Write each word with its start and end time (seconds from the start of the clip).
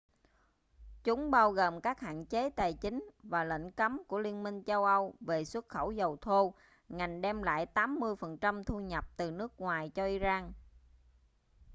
chúng 1.03 1.31
bao 1.31 1.51
gồm 1.51 1.81
các 1.81 1.99
hạn 1.99 2.25
chế 2.25 2.49
tài 2.49 2.73
chính 2.73 3.09
và 3.23 3.43
lệnh 3.43 3.71
cấm 3.71 4.03
của 4.07 4.19
liên 4.19 4.43
minh 4.43 4.63
châu 4.63 4.85
âu 4.85 5.13
về 5.19 5.45
xuất 5.45 5.69
khẩu 5.69 5.91
dầu 5.91 6.17
thô 6.21 6.53
ngành 6.89 7.21
đem 7.21 7.43
lại 7.43 7.65
80% 7.73 8.63
thu 8.63 8.79
nhập 8.79 9.05
từ 9.17 9.31
nước 9.31 9.59
ngoài 9.61 9.89
cho 9.89 10.05
iran 10.05 10.53